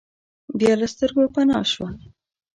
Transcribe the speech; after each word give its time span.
بیا 0.59 0.73
له 0.79 0.87
سترګو 0.93 1.23
پناه 1.33 1.65
شوه. 1.71 1.89